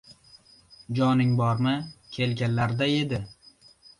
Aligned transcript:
—Jonlaring 0.99 1.35
bormi?! 1.41 1.75
Kelinglar-da 2.17 2.91
endi! 2.97 3.23